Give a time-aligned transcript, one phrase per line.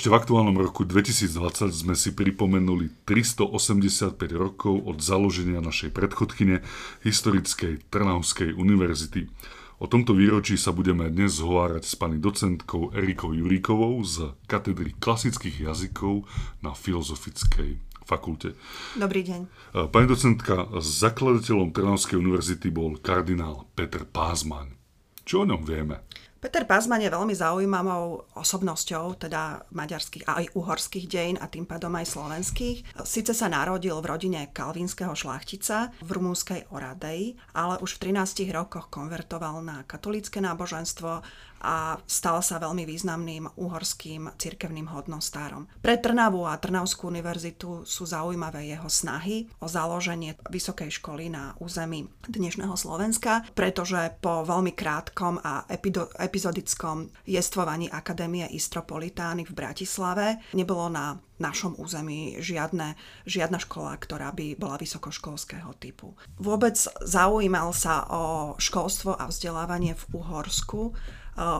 [0.00, 6.64] Ešte v aktuálnom roku 2020 sme si pripomenuli 385 rokov od založenia našej predchodkyne,
[7.04, 9.28] historickej Trnavskej univerzity.
[9.76, 15.68] O tomto výročí sa budeme dnes zhovárať s pani docentkou Erikou Juríkovou z katedry klasických
[15.68, 16.24] jazykov
[16.64, 18.56] na Filozofickej fakulte.
[18.96, 19.52] Dobrý deň.
[19.92, 24.80] Pani docentka, zakladateľom Trnavskej univerzity bol kardinál Peter Pázman.
[25.28, 26.00] Čo o ňom vieme?
[26.40, 31.92] Peter Pazman je veľmi zaujímavou osobnosťou, teda maďarských a aj uhorských dejín a tým pádom
[31.92, 32.96] aj slovenských.
[33.04, 38.88] Sice sa narodil v rodine kalvínskeho šlachtica v rumúnskej Oradei, ale už v 13 rokoch
[38.88, 41.20] konvertoval na katolické náboženstvo
[41.60, 45.68] a stal sa veľmi významným uhorským cirkevným hodnostárom.
[45.84, 52.08] Pre Trnavu a Trnavskú univerzitu sú zaujímavé jeho snahy o založenie vysokej školy na území
[52.24, 60.86] dnešného Slovenska, pretože po veľmi krátkom a epido- epizodickom jestvovaní Akadémie Istropolitány v Bratislave nebolo
[60.86, 62.94] na našom území žiadne,
[63.26, 66.14] žiadna škola, ktorá by bola vysokoškolského typu.
[66.38, 70.94] Vôbec zaujímal sa o školstvo a vzdelávanie v Uhorsku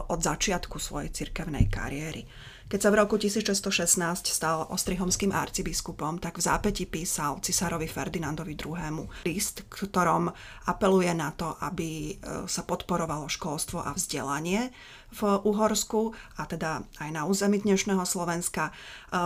[0.07, 2.23] od začiatku svojej cirkevnej kariéry.
[2.71, 9.11] Keď sa v roku 1616 stal ostrihomským arcibiskupom, tak v zápäti písal cisárovi Ferdinandovi II.
[9.27, 10.31] list, ktorom
[10.71, 14.71] apeluje na to, aby e, sa podporovalo školstvo a vzdelanie
[15.11, 18.73] v Uhorsku a teda aj na území dnešného Slovenska, e,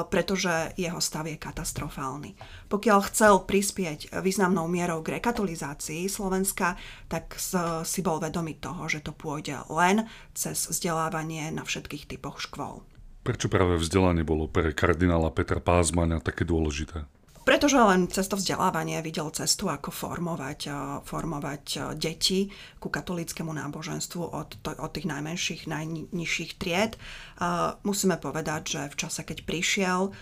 [0.10, 2.34] pretože jeho stav je katastrofálny.
[2.66, 7.38] Pokiaľ chcel prispieť významnou mierou k rekatolizácii Slovenska, tak
[7.86, 12.82] si bol vedomý toho, že to pôjde len cez vzdelávanie na všetkých typoch škôl.
[13.26, 17.10] Prečo práve vzdelanie bolo pre kardinála Petra Pázmana také dôležité?
[17.46, 20.74] Pretože len cez to vzdelávanie videl cestu, ako formovať, eh,
[21.06, 22.50] formovať eh, deti
[22.82, 26.98] ku katolickému náboženstvu od, to, od tých najmenších, najnižších tried.
[26.98, 30.14] Eh, musíme povedať, že v čase, keď prišiel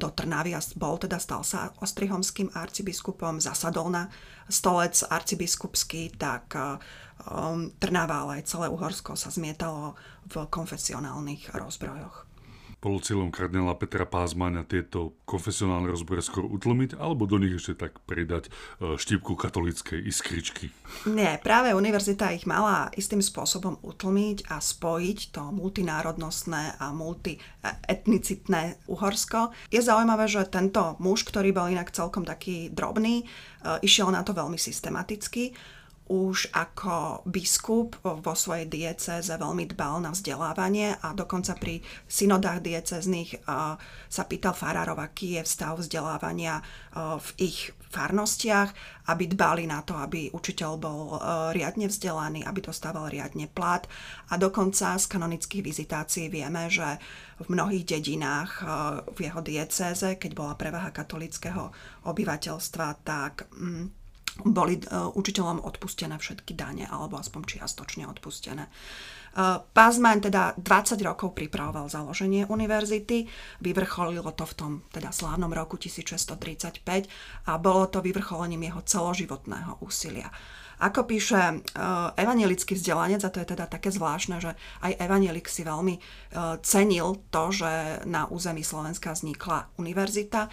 [0.00, 4.08] do Trnavy a bol teda, stal sa ostrihomským arcibiskupom, zasadol na
[4.48, 6.56] stolec arcibiskupský, tak
[7.76, 9.92] Trnava, ale aj celé Uhorsko sa zmietalo
[10.24, 12.27] v konfesionálnych rozbrojoch
[12.78, 17.98] bolo cieľom kardinála Petra Pázmania tieto konfesionálne rozbory skôr utlmiť, alebo do nich ešte tak
[18.06, 20.70] pridať e, štipku katolíckej iskričky?
[21.10, 29.50] Nie, práve univerzita ich mala istým spôsobom utlmiť a spojiť to multinárodnostné a multietnicitné Uhorsko.
[29.74, 33.24] Je zaujímavé, že tento muž, ktorý bol inak celkom taký drobný, e,
[33.82, 35.50] išiel na to veľmi systematicky
[36.08, 43.44] už ako biskup vo svojej diecéze veľmi dbal na vzdelávanie a dokonca pri synodách diecezných
[44.08, 46.64] sa pýtal farárov, aký je stav vzdelávania
[46.96, 48.72] v ich farnostiach,
[49.08, 51.16] aby dbali na to, aby učiteľ bol
[51.56, 53.84] riadne vzdelaný, aby dostával riadne plat.
[54.28, 57.00] A dokonca z kanonických vizitácií vieme, že
[57.40, 58.64] v mnohých dedinách
[59.12, 61.72] v jeho diecéze, keď bola prevaha katolického
[62.04, 64.07] obyvateľstva, tak mm,
[64.44, 68.66] boli e, učiteľom odpustené všetky dane, alebo aspoň čiastočne odpustené.
[68.66, 68.70] E,
[69.58, 73.26] Pazman teda 20 rokov pripravoval založenie univerzity,
[73.62, 76.86] vyvrcholilo to v tom teda slávnom roku 1635
[77.50, 80.30] a bolo to vyvrcholením jeho celoživotného úsilia.
[80.78, 85.66] Ako píše uh, evangelický vzdelanec, a to je teda také zvláštne, že aj evangelik si
[85.66, 85.98] veľmi
[86.62, 90.46] cenil to, že na území Slovenska vznikla univerzita,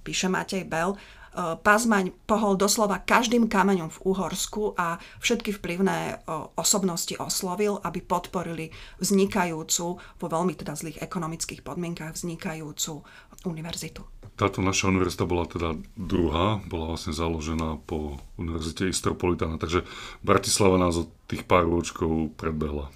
[0.00, 0.96] píše Matej Bell,
[1.38, 6.16] Pazmaň pohol doslova každým kameňom v Uhorsku a všetky vplyvné eh,
[6.58, 13.06] osobnosti oslovil, aby podporili vznikajúcu, vo veľmi teda zlých ekonomických podmienkach vznikajúcu
[13.46, 14.02] univerzitu.
[14.34, 19.84] Táto naša univerzita bola teda druhá, bola vlastne založená po Univerzite Istropolitana, takže
[20.24, 22.88] Bratislava nás od tých pár ročkov predbehla.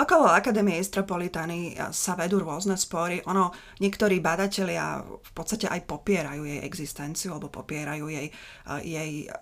[0.00, 3.20] Okolo Akadémie Istropolitany sa vedú rôzne spory.
[3.28, 3.52] Ono,
[3.84, 9.34] niektorí badatelia v podstate aj popierajú jej existenciu alebo popierajú jej, eh, jej eh,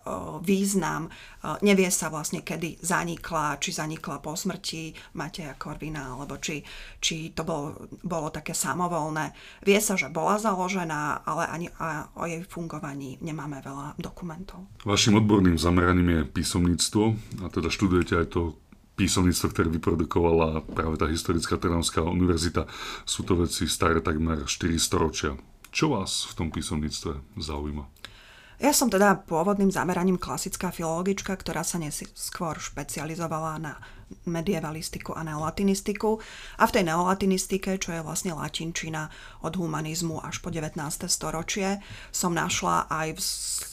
[0.42, 1.06] význam.
[1.06, 6.58] Eh, nevie sa vlastne, kedy zanikla, či zanikla po smrti Mateja Korvina, alebo či,
[6.98, 9.30] či to bolo, bolo také samovolné.
[9.62, 11.70] Vie sa, že bola založená, ale ani
[12.18, 14.66] o jej fungovaní nemáme veľa dokumentov.
[14.82, 17.02] Vašim odborným zameraním je písomníctvo
[17.42, 18.58] a teda študujete aj to
[18.98, 22.66] písomníctvo, ktoré vyprodukovala práve tá historická Trnavská univerzita.
[23.06, 25.38] Sú to veci staré takmer 4 storočia.
[25.70, 27.86] Čo vás v tom písomníctve zaujíma?
[28.58, 33.78] Ja som teda pôvodným zameraním klasická filologička, ktorá sa neskôr špecializovala na
[34.26, 36.18] medievalistiku a neolatinistiku.
[36.58, 39.14] A v tej neolatinistike, čo je vlastne latinčina
[39.46, 40.74] od humanizmu až po 19.
[41.06, 41.78] storočie,
[42.10, 43.20] som našla aj v,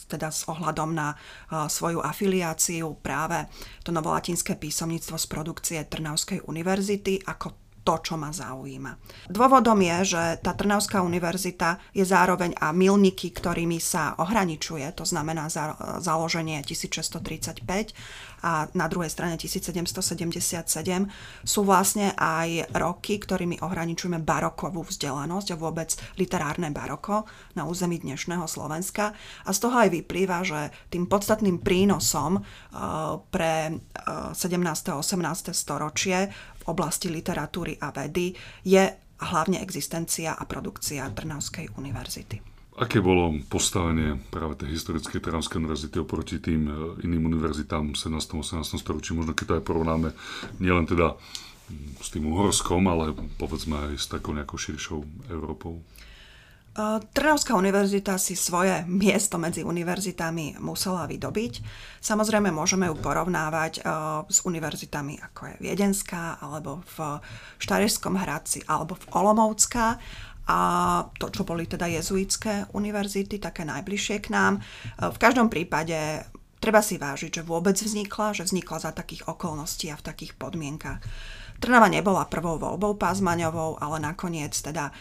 [0.06, 3.50] teda s ohľadom na uh, svoju afiliáciu práve
[3.82, 8.98] to novolatinské písomníctvo z produkcie Trnavskej univerzity ako to, čo ma zaujíma.
[9.30, 15.46] Dôvodom je, že tá Trnavská univerzita je zároveň a milníky, ktorými sa ohraničuje, to znamená
[15.46, 17.62] za, založenie 1635
[18.42, 20.66] a na druhej strane 1777
[21.42, 25.90] sú vlastne aj roky, ktorými ohraničujeme barokovú vzdelanosť a vôbec
[26.20, 27.24] literárne baroko
[27.56, 29.16] na území dnešného Slovenska.
[29.46, 34.92] A z toho aj vyplýva, že tým podstatným prínosom uh, pre 17.
[34.92, 35.50] a 18.
[35.50, 36.28] storočie
[36.70, 38.34] oblasti literatúry a vedy
[38.66, 38.84] je
[39.16, 42.36] hlavne existencia a produkcia Trnavskej univerzity.
[42.76, 46.72] Aké bolo postavenie práve tej historickej Trnavskej univerzity oproti tým e,
[47.08, 48.36] iným univerzitám v 17.
[48.36, 48.76] a 18.
[48.76, 49.16] storočí?
[49.16, 50.08] Možno keď to aj porovnáme
[50.60, 51.16] nielen teda
[51.98, 55.80] s tým Uhorskom, ale povedzme aj s takou nejakou širšou Európou.
[57.16, 61.64] Trnavská univerzita si svoje miesto medzi univerzitami musela vydobiť.
[62.04, 63.80] Samozrejme môžeme ju porovnávať
[64.28, 67.16] s univerzitami ako je Viedenská, alebo v
[67.56, 69.96] Štarežskom Hradci, alebo v Olomovská
[70.46, 70.58] a
[71.16, 74.60] to, čo boli teda jezuitské univerzity, také najbližšie k nám.
[75.00, 76.28] V každom prípade
[76.60, 81.00] treba si vážiť, že vôbec vznikla, že vznikla za takých okolností a v takých podmienkach.
[81.56, 84.92] Trnava nebola prvou voľbou Pázmaňovou, ale nakoniec teda e,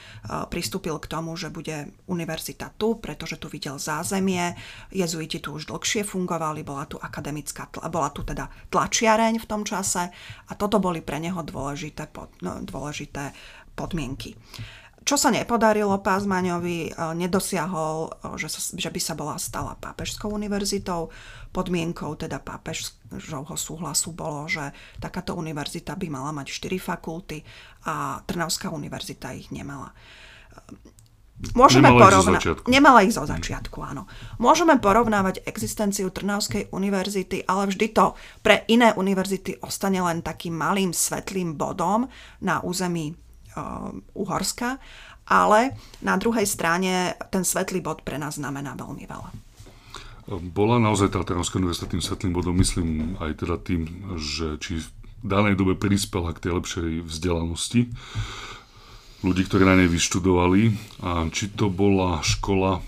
[0.48, 4.56] pristúpil k tomu, že bude univerzita tu, pretože tu videl zázemie,
[4.92, 10.08] jezuiti tu už dlhšie fungovali, bola tu akademická, bola tu teda tlačiareň v tom čase
[10.48, 12.08] a toto boli pre neho dôležité,
[12.42, 13.36] no, dôležité
[13.76, 14.40] podmienky.
[15.06, 20.34] Čo sa nepodarilo Pázmaňovi, e, nedosiahol, e, že, sa, že by sa bola stala pápežskou
[20.34, 21.14] univerzitou.
[21.54, 27.46] Podmienkou teda pápežovho súhlasu bolo, že takáto univerzita by mala mať 4 fakulty
[27.86, 29.94] a Trnavská univerzita ich nemala.
[31.54, 34.08] Môžeme nemala porovna- ich Nemala ich zo začiatku, áno.
[34.42, 40.96] Môžeme porovnávať existenciu Trnavskej univerzity, ale vždy to pre iné univerzity ostane len takým malým
[40.96, 42.08] svetlým bodom
[42.42, 43.14] na území
[44.14, 44.78] Uhorska,
[45.26, 45.74] ale
[46.06, 49.30] na druhej strane ten svetlý bod pre nás znamená veľmi veľa.
[50.54, 53.86] Bola naozaj tá Trnavská univerzita tým svetlým bodom, myslím aj teda tým,
[54.18, 54.88] že či v
[55.22, 57.94] danej dobe prispela k tej lepšej vzdelanosti
[59.22, 62.82] ľudí, ktorí na nej vyštudovali a či to bola škola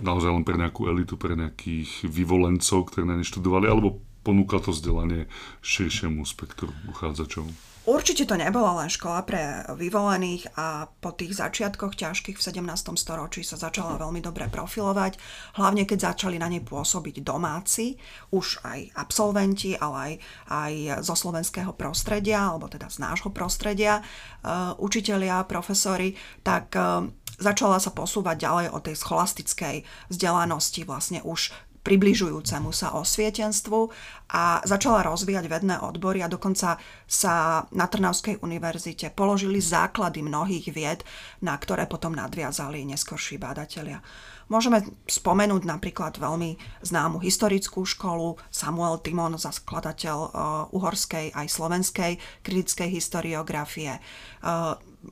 [0.00, 4.72] naozaj len pre nejakú elitu, pre nejakých vyvolencov, ktorí na nej študovali, alebo ponúka to
[4.72, 5.28] vzdelanie
[5.64, 7.48] širšiemu spektru uchádzačov?
[7.84, 12.96] Určite to nebola len škola pre vyvolených a po tých začiatkoch ťažkých v 17.
[12.96, 15.20] storočí sa začala veľmi dobre profilovať,
[15.60, 18.00] hlavne keď začali na nej pôsobiť domáci,
[18.32, 20.12] už aj absolventi, ale aj,
[20.48, 20.72] aj
[21.04, 27.04] zo slovenského prostredia, alebo teda z nášho prostredia, uh, učitelia, profesori, tak uh,
[27.36, 31.52] začala sa posúvať ďalej od tej scholastickej vzdelanosti vlastne už
[31.84, 33.92] približujúcemu sa osvietenstvu
[34.32, 37.34] a začala rozvíjať vedné odbory a dokonca sa
[37.76, 41.04] na Trnavskej univerzite položili základy mnohých vied,
[41.44, 44.00] na ktoré potom nadviazali neskorší bádatelia.
[44.48, 50.30] Môžeme spomenúť napríklad veľmi známu historickú školu, Samuel Timon, zakladateľ uh,
[50.68, 52.12] uhorskej aj slovenskej
[52.44, 53.96] kritickej historiografie.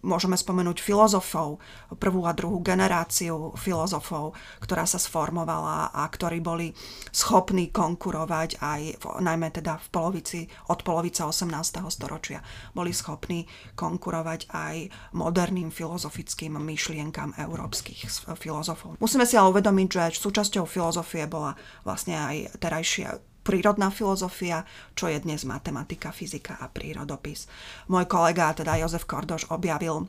[0.00, 1.60] Môžeme spomenúť filozofov,
[2.00, 4.32] prvú a druhú generáciu filozofov,
[4.64, 6.72] ktorá sa sformovala a ktorí boli
[7.12, 10.40] schopní konkurovať aj, v, najmä teda v polovici,
[10.72, 11.52] od polovice 18.
[11.92, 12.40] storočia,
[12.72, 13.44] boli schopní
[13.76, 14.76] konkurovať aj
[15.12, 18.96] moderným filozofickým myšlienkam európskych filozofov.
[19.02, 24.62] Musíme si ale uvedomiť, že súčasťou filozofie bola vlastne aj terajšia prírodná filozofia,
[24.94, 27.50] čo je dnes matematika, fyzika a prírodopis.
[27.90, 30.08] Môj kolega, teda Jozef Kordoš, objavil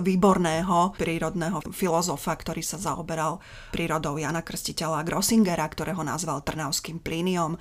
[0.00, 3.38] výborného prírodného filozofa, ktorý sa zaoberal
[3.70, 7.54] prírodou Jana Krstiteľa Grossingera, ktorého nazval Trnavským plíniom.
[7.54, 7.58] E,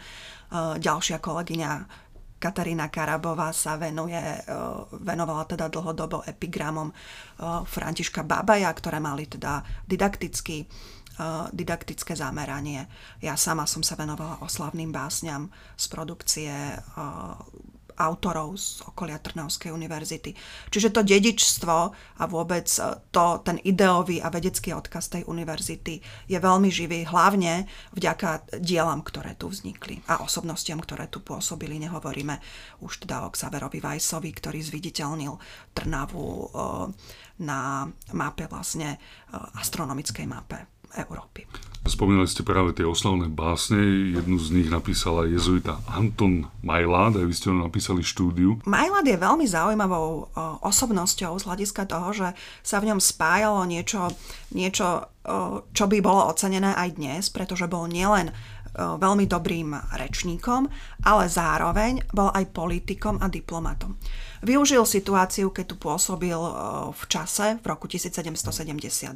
[0.80, 1.72] ďalšia kolegyňa
[2.40, 4.40] Katarína Karabová sa venuje, e,
[5.04, 6.94] venovala teda dlhodobo epigramom e,
[7.68, 10.64] Františka Babaja, ktoré mali teda didaktický
[11.52, 12.88] didaktické zameranie.
[13.20, 16.54] Ja sama som sa venovala oslavným básňam z produkcie
[18.00, 20.32] autorov z okolia Trnavskej univerzity.
[20.72, 22.72] Čiže to dedičstvo a vôbec
[23.12, 26.00] to, ten ideový a vedecký odkaz tej univerzity
[26.32, 31.76] je veľmi živý, hlavne vďaka dielam, ktoré tu vznikli a osobnostiam, ktoré tu pôsobili.
[31.76, 32.40] Nehovoríme
[32.80, 35.36] už teda o Xaverovi Vajsovi, ktorý zviditeľnil
[35.76, 36.56] Trnavu
[37.44, 37.84] na
[38.16, 38.96] mape vlastne
[39.60, 41.46] astronomickej mape Európy.
[41.90, 43.80] Spomínali ste práve tie oslavné básne,
[44.14, 48.62] jednu z nich napísala jezuita Anton Majlad, a vy ste ho napísali štúdiu.
[48.68, 50.30] Majlad je veľmi zaujímavou
[50.62, 52.28] osobnosťou z hľadiska toho, že
[52.62, 54.12] sa v ňom spájalo niečo,
[54.54, 55.08] niečo
[55.74, 58.34] čo by bolo ocenené aj dnes, pretože bol nielen
[58.76, 60.70] veľmi dobrým rečníkom,
[61.06, 63.98] ale zároveň bol aj politikom a diplomatom.
[64.40, 66.38] Využil situáciu, keď tu pôsobil
[66.92, 69.12] v čase, v roku 1772,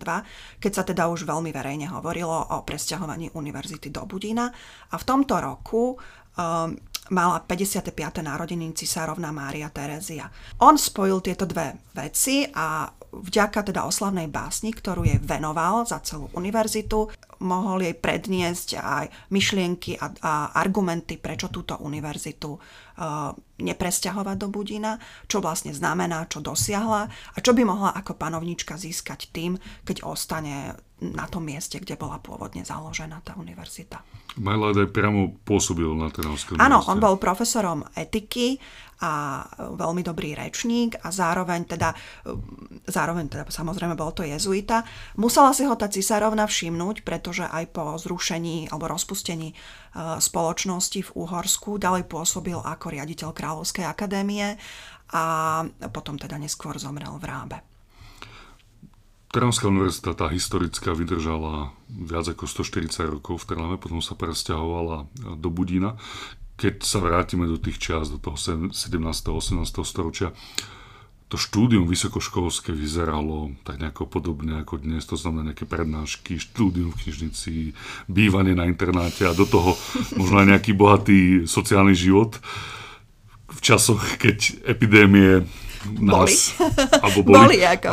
[0.59, 4.51] keď sa teda už veľmi verejne hovorilo o presťahovaní univerzity do Budína
[4.91, 5.95] a v tomto roku
[7.11, 7.93] mala 55.
[8.23, 10.31] narodeniny cisárovna Mária Terezia.
[10.63, 16.33] On spojil tieto dve veci a vďaka teda oslavnej básni, ktorú jej venoval za celú
[16.33, 17.11] univerzitu,
[17.43, 23.29] mohol jej predniesť aj myšlienky a, a argumenty, prečo túto univerzitu uh,
[23.61, 24.97] nepresťahovať do Budina,
[25.29, 30.73] čo vlastne znamená, čo dosiahla a čo by mohla ako panovnička získať tým, keď ostane
[31.03, 33.99] na tom mieste, kde bola pôvodne založená tá univerzita.
[34.39, 38.57] Majlad aj priamo pôsobil na Trnavskej Áno, on bol profesorom etiky
[39.03, 39.43] a
[39.75, 41.91] veľmi dobrý rečník a zároveň teda,
[42.87, 44.87] zároveň teda samozrejme bol to jezuita.
[45.19, 49.55] Musela si ho tá cisárovna všimnúť, pretože aj po zrušení alebo rozpustení e,
[50.23, 54.57] spoločnosti v Úhorsku ďalej pôsobil ako riaditeľ Kráľovskej akadémie
[55.13, 55.23] a
[55.93, 57.57] potom teda neskôr zomrel v Rábe.
[59.29, 65.05] Trnavská univerzita, tá historická, vydržala viac ako 140 rokov v Trnave, potom sa presťahovala
[65.37, 66.01] do Budína.
[66.57, 68.73] Keď sa vrátime do tých čas, do toho 17.
[68.73, 69.53] 18.
[69.85, 70.33] storočia,
[71.29, 77.05] to štúdium vysokoškolské vyzeralo tak nejako podobne ako dnes, to znamená nejaké prednášky, štúdium v
[77.05, 77.53] knižnici,
[78.05, 79.73] bývanie na internáte a do toho
[80.13, 82.37] možno aj nejaký bohatý sociálny život
[83.53, 85.45] v časoch, keď epidémie
[85.99, 86.15] nás...
[86.23, 86.35] Boli.
[87.03, 87.35] Alebo boli.
[87.35, 87.91] boli ako.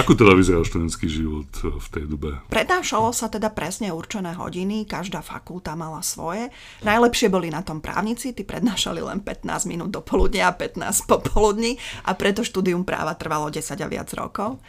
[0.00, 2.40] Ako teda vyzeral študentský život v tej dobe?
[2.48, 6.48] Prednášalo sa teda presne určené hodiny, každá fakulta mala svoje.
[6.84, 11.76] Najlepšie boli na tom právnici, tí prednášali len 15 minút do poludnia a 15 popoludní
[12.08, 14.62] a preto štúdium práva trvalo 10 a viac rokov.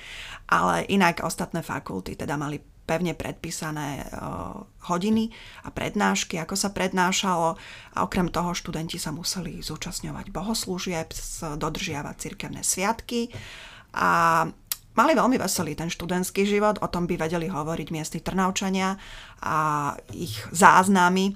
[0.49, 2.57] Ale inak ostatné fakulty teda mali
[2.89, 5.29] pevne predpísané uh, hodiny
[5.61, 7.53] a prednášky, ako sa prednášalo.
[7.93, 11.13] A okrem toho študenti sa museli zúčastňovať bohoslúžieb,
[11.61, 13.29] dodržiavať cirkevné sviatky
[13.93, 14.45] a
[14.99, 18.99] mali veľmi veselý ten študentský život, o tom by vedeli hovoriť miestni Trnavčania
[19.39, 19.57] a
[20.11, 21.33] ich záznamy e,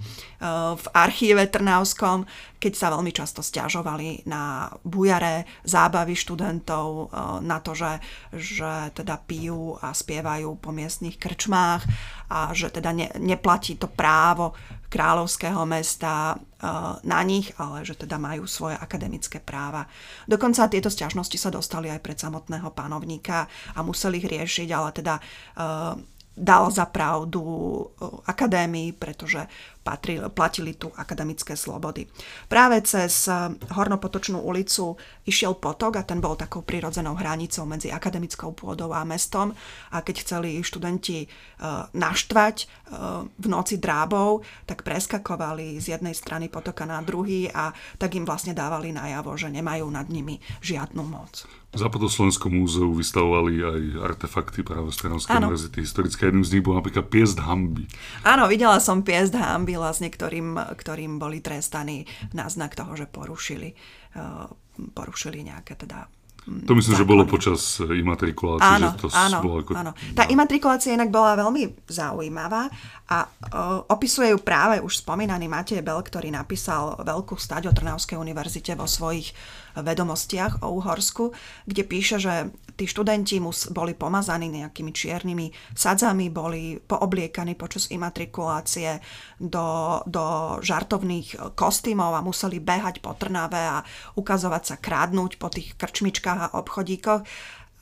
[0.76, 2.28] v archíve Trnavskom,
[2.60, 7.06] keď sa veľmi často stiažovali na bujare zábavy študentov, e,
[7.48, 8.04] na to, že,
[8.36, 11.88] že teda pijú a spievajú po miestnych krčmách
[12.28, 14.52] a že teda ne, neplatí to právo
[14.94, 16.70] kráľovského mesta eh,
[17.02, 19.90] na nich, ale že teda majú svoje akademické práva.
[20.30, 25.18] Dokonca tieto stiažnosti sa dostali aj pred samotného panovníka a museli ich riešiť, ale teda
[25.18, 25.94] eh,
[26.34, 29.42] dal za pravdu eh, akadémii, pretože
[29.84, 32.08] patrili, platili tu akademické slobody.
[32.48, 34.96] Práve cez eh, Hornopotočnú ulicu
[35.28, 39.52] išiel potok a ten bol takou prirodzenou hranicou medzi akademickou pôdou a mestom
[39.92, 46.48] a keď chceli študenti uh, naštvať uh, v noci drábov, tak preskakovali z jednej strany
[46.48, 51.48] potoka na druhý a tak im vlastne dávali najavo, že nemajú nad nimi žiadnu moc.
[51.74, 56.30] V Západoslovenskom múzeu vystavovali aj artefakty práve z Trnavskej univerzity historické.
[56.30, 57.90] Jedným z nich bol napríklad piest hamby.
[58.22, 63.74] Áno, videla som piest hamby vlastne, ktorým, ktorým boli trestaní na znak toho, že porušili,
[64.18, 64.48] uh,
[64.94, 66.08] porušili nejaké teda
[66.44, 67.08] to myslím, zákony.
[67.08, 68.68] že bolo počas imatrikulácie.
[68.68, 69.72] Áno, že to áno, bolo ako...
[69.80, 69.92] áno.
[70.12, 72.68] Tá imatrikulácia inak bola veľmi zaujímavá
[73.08, 78.20] a uh, opisuje ju práve už spomínaný Matej Bel, ktorý napísal veľkú stať o Trnavskej
[78.20, 79.32] univerzite vo svojich
[79.74, 81.34] vedomostiach o Uhorsku,
[81.66, 88.98] kde píše, že tí študenti mus, boli pomazaní nejakými čiernymi sadzami, boli poobliekaní počas imatrikulácie
[89.38, 93.86] do, do žartovných kostýmov a museli behať po Trnave a
[94.18, 97.22] ukazovať sa, krádnuť po tých krčmičkách a obchodíkoch.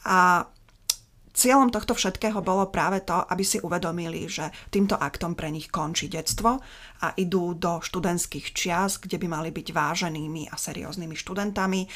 [0.07, 0.47] A
[1.31, 6.11] Cieľom tohto všetkého bolo práve to, aby si uvedomili, že týmto aktom pre nich končí
[6.11, 6.59] detstvo
[7.01, 11.87] a idú do študentských čias, kde by mali byť váženými a serióznymi študentami, e,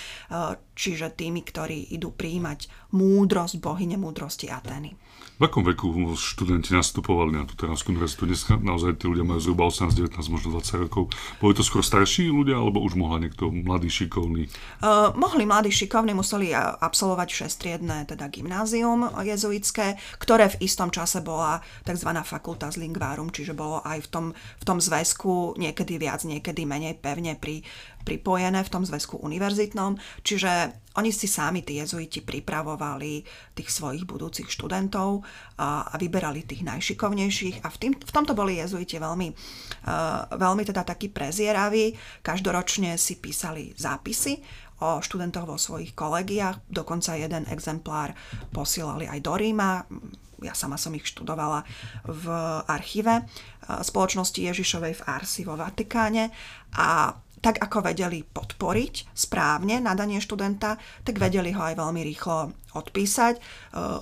[0.73, 4.97] čiže tými, ktorí idú prijímať múdrosť, bohyne múdrosti Atény.
[5.35, 8.23] V akom veku študenti nastupovali na tú Trnavskú univerzitu?
[8.23, 11.11] Dneska naozaj tí ľudia majú zhruba 18, 19, možno 20 rokov.
[11.43, 14.47] Boli to skôr starší ľudia, alebo už mohla niekto mladý, šikovný?
[14.79, 21.59] Uh, mohli mladí, šikovní, museli absolvovať šestriedné teda gymnázium jezuitské, ktoré v istom čase bola
[21.83, 22.15] tzv.
[22.23, 26.95] fakulta z lingvárum, čiže bolo aj v tom, v tom zväzku niekedy viac, niekedy menej
[26.95, 27.59] pevne pri
[28.07, 33.25] pripojené v tom zväzku univerzitnom, čiže oni si sami, tí jezuiti, pripravovali
[33.57, 35.25] tých svojich budúcich študentov
[35.59, 37.65] a, a vyberali tých najšikovnejších.
[37.65, 41.97] A v, tým, v tomto boli jezuiti veľmi, uh, veľmi teda takí prezieraví.
[42.23, 44.39] Každoročne si písali zápisy
[44.85, 48.15] o študentoch vo svojich kolegiách, dokonca jeden exemplár
[48.53, 49.83] posielali aj do Ríma,
[50.45, 51.65] ja sama som ich študovala
[52.05, 52.25] v
[52.69, 53.25] archíve
[53.65, 56.29] spoločnosti Ježišovej v Arsi vo Vatikáne
[56.77, 63.37] a tak ako vedeli podporiť správne nadanie študenta, tak vedeli ho aj veľmi rýchlo odpísať.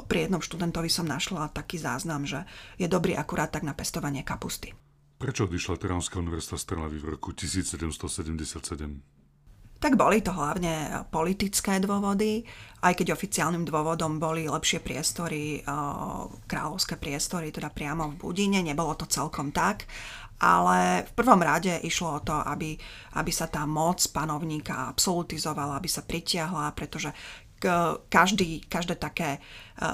[0.08, 2.48] Pri jednom študentovi som našla taký záznam, že
[2.80, 4.72] je dobrý akurát tak na pestovanie kapusty.
[5.20, 9.23] Prečo odišla Trnavská univerzita z Trnavy v roku 1777?
[9.84, 12.48] Tak boli to hlavne politické dôvody,
[12.88, 15.60] aj keď oficiálnym dôvodom boli lepšie priestory,
[16.48, 19.84] kráľovské priestory, teda priamo v Budine, nebolo to celkom tak,
[20.40, 22.80] ale v prvom rade išlo o to, aby,
[23.20, 27.12] aby sa tá moc panovníka absolutizovala, aby sa pritiahla, pretože
[28.10, 29.40] každý, každé také e,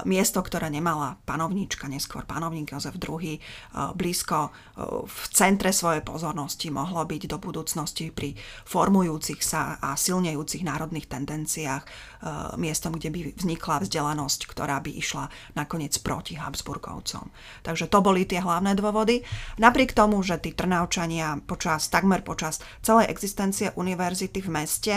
[0.06, 3.40] miesto, ktoré nemala panovníčka, neskôr panovník Jozef II, e,
[3.94, 4.50] blízko e,
[5.06, 8.34] v centre svojej pozornosti mohlo byť do budúcnosti pri
[8.66, 12.12] formujúcich sa a silnejúcich národných tendenciách
[12.60, 17.32] miestom, kde by vznikla vzdelanosť, ktorá by išla nakoniec proti Habsburgovcom.
[17.64, 19.24] Takže to boli tie hlavné dôvody.
[19.56, 24.96] Napriek tomu, že tí Trnavčania počas, takmer počas celej existencie univerzity v meste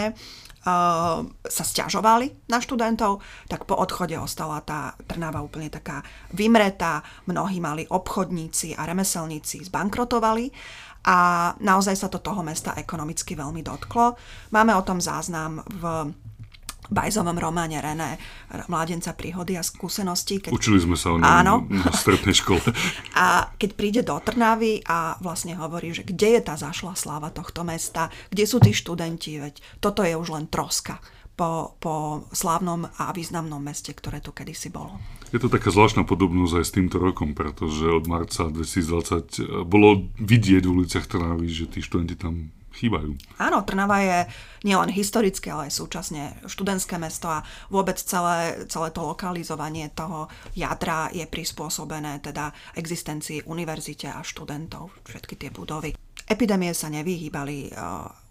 [1.44, 3.20] sa stiažovali na študentov,
[3.52, 6.00] tak po odchode ostala tá Trnava úplne taká
[6.32, 7.04] vymretá.
[7.28, 10.48] Mnohí mali obchodníci a remeselníci zbankrotovali
[11.04, 14.16] a naozaj sa to toho mesta ekonomicky veľmi dotklo.
[14.56, 15.84] Máme o tom záznam v
[16.92, 18.20] Bajzovom románe René
[18.68, 20.44] Mládenca príhody a skúsenosti.
[20.44, 20.52] Keď...
[20.52, 21.56] Učili sme sa o ňom Áno.
[21.70, 22.64] na strednej škole.
[23.24, 27.64] a keď príde do Trnavy a vlastne hovorí, že kde je tá zašla sláva tohto
[27.64, 31.00] mesta, kde sú tí študenti, veď toto je už len troska
[31.34, 35.02] po, po slávnom a významnom meste, ktoré tu kedysi bolo.
[35.34, 40.62] Je to taká zvláštna podobnosť aj s týmto rokom, pretože od marca 2020 bolo vidieť
[40.62, 43.16] v uliciach Trnavy, že tí študenti tam chýbajú.
[43.38, 44.20] Áno, Trnava je
[44.66, 50.28] nielen historické, ale aj súčasne študentské mesto a vôbec celé, celé to lokalizovanie toho
[50.58, 55.94] jadra je prispôsobené teda existencii univerzite a študentov, všetky tie budovy.
[56.24, 57.76] Epidémie sa nevyhýbali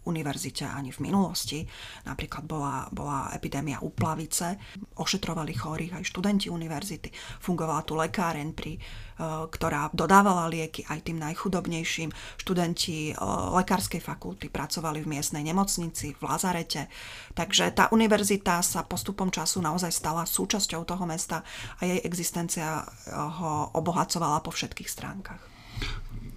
[0.06, 1.62] univerzite ani v minulosti.
[2.06, 4.58] Napríklad bola, bola epidémia uplavice,
[4.98, 7.10] ošetrovali chorých aj študenti univerzity.
[7.42, 12.10] Fungovala tu lekáren, pri, uh, ktorá dodávala lieky aj tým najchudobnejším.
[12.40, 16.90] Študenti uh, lekárskej fakulty pracovali v miestnej nemocnici, v Lazarete.
[17.32, 21.46] Takže tá univerzita sa postupom času naozaj stala súčasťou toho mesta
[21.78, 25.42] a jej existencia ho obohacovala po všetkých stránkach.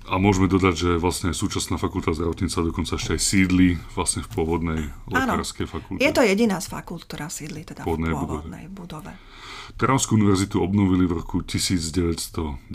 [0.05, 4.81] A môžeme dodať, že vlastne súčasná fakulta zdravotníca dokonca ešte aj sídli vlastne v pôvodnej
[5.09, 6.01] lekárskej fakulte.
[6.01, 9.11] Je to jediná z fakult, ktorá sídli teda pôvodnej v pôvodnej budove.
[9.11, 9.17] budove.
[9.81, 12.69] Trnavskú univerzitu obnovili v roku 1992.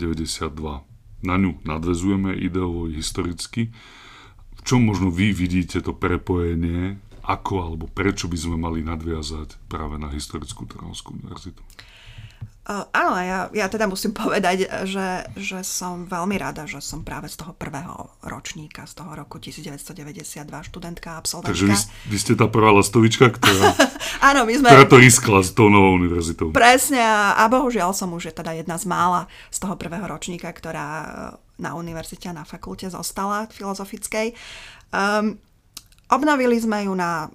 [1.21, 3.71] Na ňu nadvezujeme ideovo i historicky.
[4.59, 9.95] V čom možno vy vidíte to prepojenie, ako alebo prečo by sme mali nadviazať práve
[9.95, 11.63] na historickú Trnavskú univerzitu?
[12.61, 17.25] Uh, áno, ja, ja teda musím povedať, že, že som veľmi rada, že som práve
[17.25, 21.49] z toho prvého ročníka, z toho roku 1992 študentka, absolventka.
[21.49, 21.75] Takže vy,
[22.13, 23.73] vy ste tá prvá lastovička, ktorá,
[24.29, 26.53] áno, my sme, ktorá to riskla s tou novou univerzitou.
[26.53, 30.87] Presne a, bohužiaľ som už je teda jedna z mála z toho prvého ročníka, ktorá
[31.57, 34.37] na univerzite a na fakulte zostala filozofickej.
[34.93, 35.33] Um,
[36.13, 37.25] obnovili sme ju na...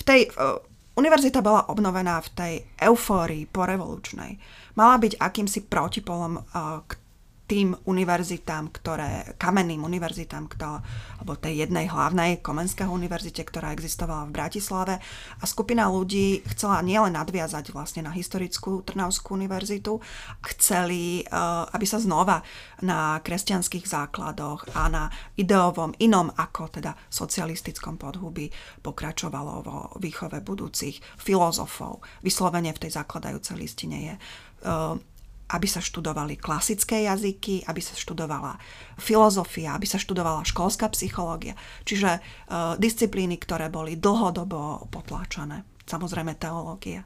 [0.00, 0.56] V tej, uh,
[0.96, 7.01] univerzita bola obnovená v tej eufórii porevolučnej mala byť akýmsi protipolom uh, k
[7.46, 10.80] tým univerzitám, ktoré, kamenným univerzitám, kto,
[11.20, 14.94] alebo tej jednej hlavnej Komenského univerzite, ktorá existovala v Bratislave.
[15.38, 20.00] A skupina ľudí chcela nielen nadviazať vlastne na historickú Trnavskú univerzitu,
[20.54, 21.26] chceli,
[21.74, 22.40] aby sa znova
[22.80, 25.04] na kresťanských základoch a na
[25.36, 28.48] ideovom inom ako teda socialistickom podhubi
[28.80, 32.00] pokračovalo vo výchove budúcich filozofov.
[32.24, 34.14] Vyslovene v tej zakladajúcej listine je
[34.62, 34.94] Eh,
[35.50, 38.56] aby sa študovali klasické jazyky, aby sa študovala
[38.96, 41.58] filozofia, aby sa študovala školská psychológia.
[41.84, 45.66] Čiže uh, disciplíny, ktoré boli dlhodobo potláčané.
[45.84, 47.04] Samozrejme teológia.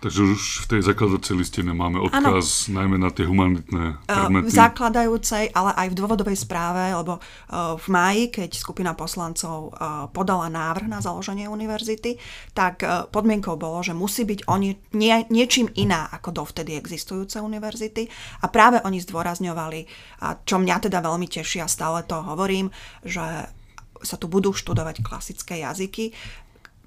[0.00, 2.80] Takže už v tej zakladacej listine máme odkaz ano.
[2.80, 4.48] najmä na tie humanitné predmety.
[4.48, 7.20] V zakladajúcej, ale aj v dôvodovej správe, lebo
[7.52, 9.76] v máji, keď skupina poslancov
[10.16, 12.16] podala návrh na založenie univerzity,
[12.56, 12.80] tak
[13.12, 18.08] podmienkou bolo, že musí byť oni nie, niečím iná ako dovtedy existujúce univerzity.
[18.40, 19.80] A práve oni zdôrazňovali,
[20.24, 22.72] a čo mňa teda veľmi teší a stále to hovorím,
[23.04, 23.52] že
[24.00, 26.16] sa tu budú študovať klasické jazyky,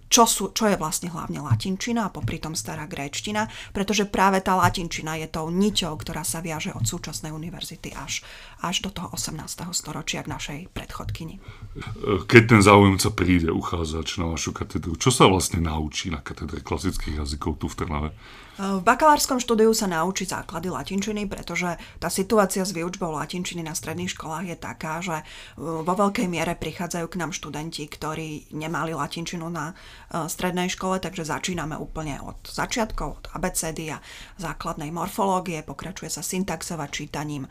[0.09, 4.55] čo, sú, čo je vlastne hlavne latinčina a popri tom stará gréčtina, pretože práve tá
[4.55, 8.21] latinčina je tou niťou, ktorá sa viaže od súčasnej univerzity až,
[8.63, 9.39] až do toho 18.
[9.73, 11.39] storočia k našej predchodkyni.
[12.29, 17.23] Keď ten záujemca príde, uchádzač na vašu katedru, čo sa vlastne naučí na katedre klasických
[17.23, 18.09] jazykov tu v Trnave?
[18.53, 24.13] V bakalárskom štúdiu sa naučí základy latinčiny, pretože tá situácia s výučbou latinčiny na stredných
[24.13, 25.25] školách je taká, že
[25.57, 29.73] vo veľkej miere prichádzajú k nám študenti, ktorí nemali latinčinu na
[30.11, 34.01] strednej škole, takže začíname úplne od začiatkov, od abecedy a
[34.39, 37.47] základnej morfológie, pokračuje sa syntaxov a čítaním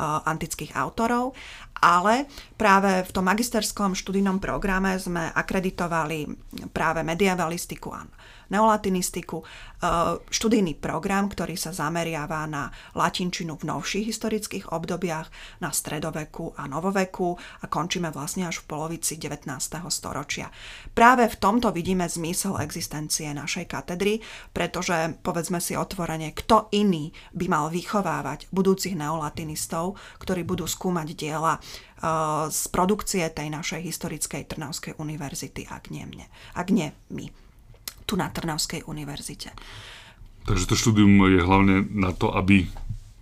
[0.00, 1.36] antických autorov,
[1.82, 6.30] ale práve v tom magisterskom študijnom programe sme akreditovali
[6.70, 8.06] práve medievalistiku a
[8.52, 9.44] neolatinistiku, e,
[10.28, 15.32] študijný program, ktorý sa zameriava na latinčinu v novších historických obdobiach,
[15.64, 19.88] na stredoveku a novoveku a končíme vlastne až v polovici 19.
[19.88, 20.52] storočia.
[20.92, 24.20] Práve v tomto vidíme zmysel existencie našej katedry,
[24.52, 29.81] pretože povedzme si otvorene, kto iný by mal vychovávať budúcich neolatinistov,
[30.22, 31.60] ktorí budú skúmať diela e,
[32.48, 37.26] z produkcie tej našej historickej Trnavskej univerzity, ak nie, mne, ak nie my
[38.06, 39.50] tu na Trnavskej univerzite.
[40.42, 42.66] Takže to štúdium je hlavne na to, aby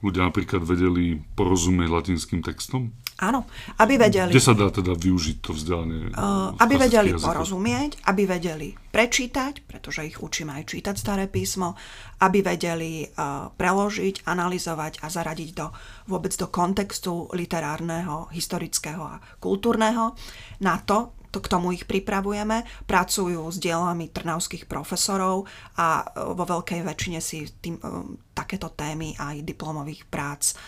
[0.00, 2.96] ľudia napríklad vedeli porozumieť latinským textom?
[3.20, 3.44] Áno,
[3.76, 4.32] aby vedeli...
[4.32, 6.08] Kde sa dá teda využiť to vzdelanie?
[6.16, 7.28] Uh, aby vedeli jazykoch?
[7.28, 11.76] porozumieť, aby vedeli prečítať, pretože ich učíme aj čítať staré písmo,
[12.24, 15.68] aby vedeli uh, preložiť, analyzovať a zaradiť do,
[16.08, 20.16] vôbec do kontextu literárneho, historického a kultúrneho.
[20.64, 25.46] Na to to k tomu ich pripravujeme, pracujú s dielami trnavských profesorov
[25.78, 26.02] a
[26.34, 27.78] vo veľkej väčšine si tým,
[28.34, 30.58] takéto témy aj diplomových prác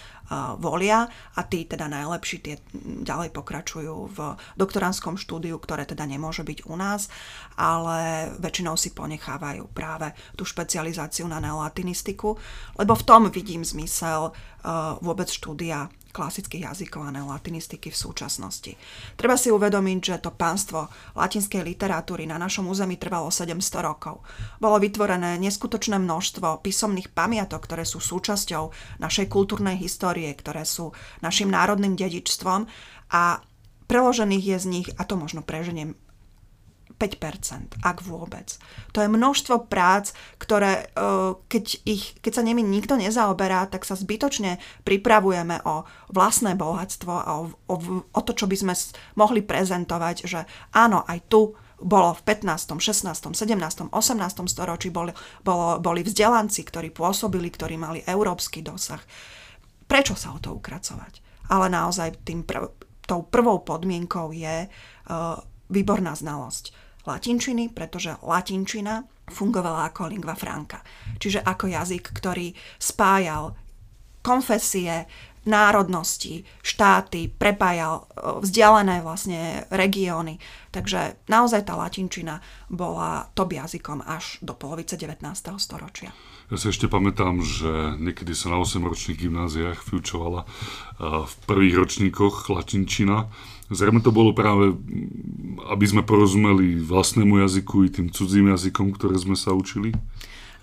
[0.57, 2.57] volia a tí teda najlepší tie
[3.05, 4.19] ďalej pokračujú v
[4.57, 7.13] doktoránskom štúdiu, ktoré teda nemôže byť u nás,
[7.61, 12.33] ale väčšinou si ponechávajú práve tú špecializáciu na neolatinistiku,
[12.81, 14.33] lebo v tom vidím zmysel
[15.03, 18.77] vôbec štúdia klasických jazykov a neolatinistiky v súčasnosti.
[19.17, 24.21] Treba si uvedomiť, že to pánstvo latinskej literatúry na našom území trvalo 700 rokov.
[24.61, 28.71] Bolo vytvorené neskutočné množstvo písomných pamiatok, ktoré sú súčasťou
[29.01, 30.93] našej kultúrnej histórie, ktoré sú
[31.25, 32.69] našim národným dedičstvom
[33.11, 33.41] a
[33.89, 35.97] preložených je z nich, a to možno preženiem
[36.97, 38.57] 5%, ak vôbec.
[38.93, 43.99] To je množstvo prác, ktoré, e, keď, ich, keď sa nimi nikto nezaoberá, tak sa
[43.99, 48.75] zbytočne pripravujeme o vlastné bohatstvo a o, o, o to, čo by sme
[49.19, 50.45] mohli prezentovať, že
[50.77, 53.91] áno, aj tu bolo v 15., 16., 17., 18.
[54.47, 55.11] storočí boli,
[55.43, 59.03] bolo, boli vzdelanci, ktorí pôsobili, ktorí mali európsky dosah.
[59.91, 61.19] Prečo sa o to ukracovať?
[61.51, 62.71] Ale naozaj tým prv,
[63.03, 65.37] tou prvou podmienkou je uh,
[65.69, 70.83] výborná znalosť latinčiny, pretože latinčina fungovala ako lingva franca,
[71.19, 73.55] čiže ako jazyk, ktorý spájal
[74.23, 75.07] konfesie,
[75.43, 78.07] národnosti, štáty, prepájal
[78.47, 80.39] vzdialené vlastne regióny.
[80.71, 82.39] Takže naozaj tá latinčina
[82.71, 85.19] bola top jazykom až do polovice 19.
[85.59, 86.15] storočia.
[86.53, 90.45] Ja si ešte pamätám, že niekedy sa na 8-ročných gymnáziách vyučovala
[91.01, 93.33] v prvých ročníkoch latinčina
[93.73, 94.77] Zrejme to bolo práve,
[95.73, 99.97] aby sme porozumeli vlastnému jazyku i tým cudzím jazykom, ktoré sme sa učili?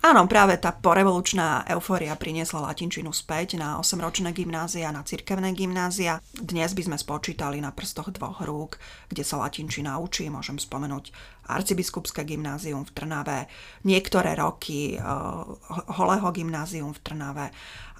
[0.00, 6.24] Áno, práve tá porevolučná eufória priniesla latinčinu späť na 8-ročné gymnázia, na cirkevné gymnázia.
[6.32, 8.80] Dnes by sme spočítali na prstoch dvoch rúk,
[9.12, 10.32] kde sa latinčina učí.
[10.32, 11.12] Môžem spomenúť
[11.52, 13.44] arcibiskupské gymnázium v Trnave,
[13.84, 17.46] niektoré roky uh, Holého gymnázium v Trnave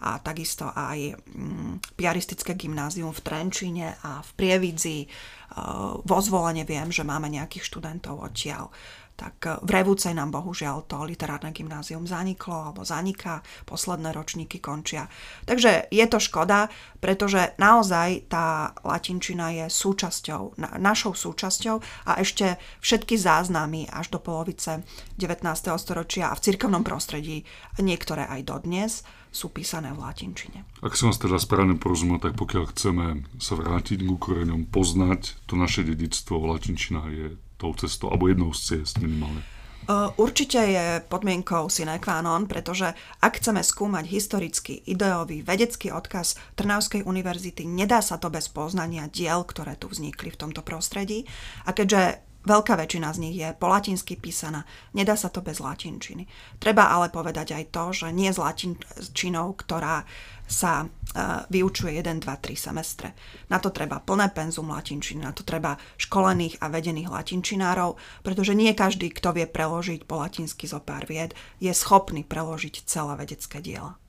[0.00, 5.04] a takisto aj um, piaristické gymnázium v Trenčine a v Prievidzi.
[5.52, 8.72] Uh, vo zvolenie viem, že máme nejakých študentov odtiaľ
[9.20, 15.12] tak eh, v Revúcej nám bohužiaľ to literárne gymnázium zaniklo alebo zaniká, posledné ročníky končia.
[15.44, 16.72] Takže je to škoda,
[17.04, 21.76] pretože naozaj tá latinčina je súčasťou, našou súčasťou
[22.08, 24.80] a ešte všetky záznamy až do polovice
[25.20, 25.44] 19.
[25.76, 27.44] storočia a v cirkevnom prostredí,
[27.76, 28.92] niektoré aj dodnes,
[29.30, 30.66] sú písané v latinčine.
[30.82, 33.06] Ak som vás teda správne porozumel, tak pokiaľ chceme
[33.38, 38.60] sa vrátiť k koreňom, poznať to naše dedictvo, latinčina je tou cestou, alebo jednou z
[38.64, 39.44] ciest minimálne?
[39.90, 47.02] Určite je podmienkou sine qua non, pretože ak chceme skúmať historický, ideový, vedecký odkaz Trnavskej
[47.02, 51.26] univerzity, nedá sa to bez poznania diel, ktoré tu vznikli v tomto prostredí.
[51.66, 54.64] A keďže Veľká väčšina z nich je po latinsky písaná.
[54.96, 56.24] Nedá sa to bez latinčiny.
[56.56, 60.08] Treba ale povedať aj to, že nie s latinčinou, ktorá
[60.50, 63.12] sa uh, vyučuje 1, 2, 3 semestre.
[63.52, 67.94] Na to treba plné penzum latinčiny, na to treba školených a vedených latinčinárov,
[68.26, 73.14] pretože nie každý, kto vie preložiť po latinsky zo pár vied, je schopný preložiť celé
[73.14, 74.00] vedecké diela.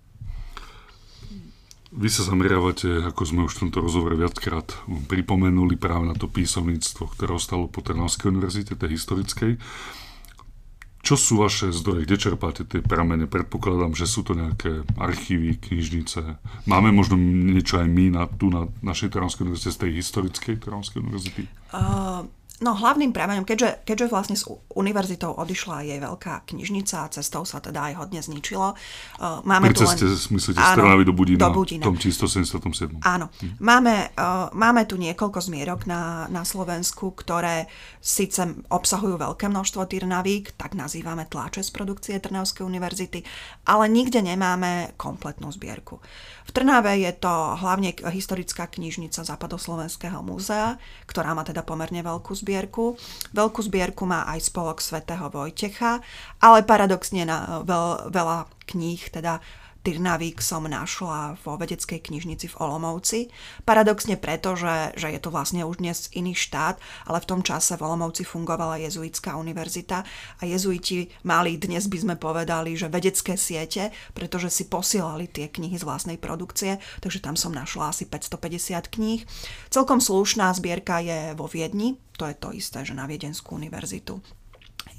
[1.91, 4.63] Vy sa zameriavate, ako sme už v tomto rozhovore viackrát
[5.11, 9.59] pripomenuli, práve na to písomníctvo, ktoré ostalo po Trnavskej univerzite, tej historickej.
[11.01, 12.07] Čo sú vaše zdroje?
[12.07, 13.27] Kde čerpáte tie pramene?
[13.27, 16.39] Predpokladám, že sú to nejaké archívy, knižnice.
[16.63, 21.03] Máme možno niečo aj my na, tu na našej Trnavskej univerzite z tej historickej Trnavskej
[21.03, 21.43] univerzity?
[21.75, 22.23] Uh,
[22.61, 24.45] No hlavným prameňom, keďže, keďže vlastne s
[24.77, 28.77] univerzitou odišla jej veľká knižnica a cestou sa teda aj hodne zničilo.
[29.17, 30.37] Uh, máme Pri ceste, tu len...
[30.37, 31.81] myslíte, z Trnavy do Budína, do Budína.
[31.81, 33.01] v tom 177.
[33.01, 33.33] Áno.
[33.33, 33.57] Hm.
[33.57, 37.65] Máme, uh, máme tu niekoľko zmierok na, na Slovensku, ktoré
[37.97, 43.25] síce obsahujú veľké množstvo Tyrnavík, tak nazývame tlače z produkcie Trnavskej univerzity,
[43.65, 45.97] ale nikde nemáme kompletnú zbierku.
[46.51, 47.31] V Trnave je to
[47.63, 50.75] hlavne historická knižnica Západoslovenského múzea,
[51.07, 52.99] ktorá má teda pomerne veľkú zbierku.
[53.31, 56.03] Veľkú zbierku má aj spolok svätého Vojtecha,
[56.43, 59.39] ale paradoxne na veľ, veľa kníh, teda
[59.81, 63.33] Tyrnavík som našla vo vedeckej knižnici v Olomouci.
[63.65, 66.77] Paradoxne preto, že, že je to vlastne už dnes iný štát,
[67.09, 70.05] ale v tom čase v Olomouci fungovala jezuitská univerzita
[70.37, 75.81] a jezuiti mali, dnes by sme povedali, že vedecké siete, pretože si posielali tie knihy
[75.81, 79.25] z vlastnej produkcie, takže tam som našla asi 550 kníh.
[79.73, 84.21] Celkom slušná zbierka je vo Viedni, to je to isté, že na Viedenskú univerzitu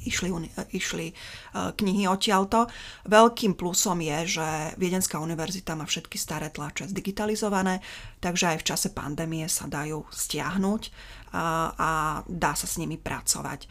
[0.04, 0.28] išli,
[0.74, 1.14] išli e,
[1.52, 2.66] knihy odtiaľto.
[3.06, 7.82] Veľkým plusom je, že Viedenská univerzita má všetky staré tlače zdigitalizované,
[8.18, 10.82] takže aj v čase pandémie sa dajú stiahnuť
[11.32, 11.90] a, a
[12.26, 13.60] dá sa s nimi pracovať.
[13.64, 13.68] E,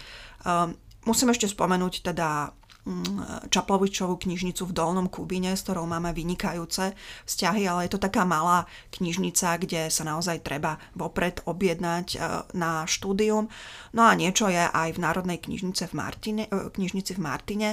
[1.05, 6.97] musím ešte spomenúť teda Mm, Čaplovičovú knižnicu v Dolnom Kubine, s ktorou máme vynikajúce
[7.29, 12.17] vzťahy, ale je to taká malá knižnica, kde sa naozaj treba vopred objednať e,
[12.57, 13.53] na štúdium.
[13.93, 17.69] No a niečo je aj v Národnej knižnice v Martine, e, knižnici v Martine.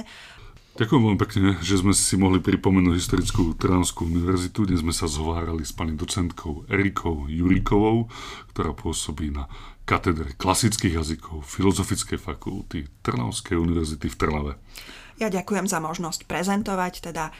[0.77, 5.65] Ďakujem veľmi pekne, že sme si mohli pripomenúť historickú Trnavskú univerzitu, kde sme sa zhovárali
[5.65, 8.13] s pani docentkou Erikou Juríkovou,
[8.53, 9.49] ktorá pôsobí na
[9.89, 14.53] katedre klasických jazykov Filozofickej fakulty Trnavskej univerzity v Trnave.
[15.19, 17.35] Ja ďakujem za možnosť prezentovať teda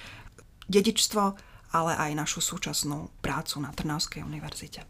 [0.67, 1.23] dedičstvo,
[1.71, 4.83] ale aj našu súčasnú prácu na Trnavskej univerzite.